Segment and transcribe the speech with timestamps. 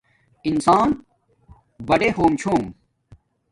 [0.49, 0.87] انسان
[1.87, 2.63] بڑے ہوم چھوم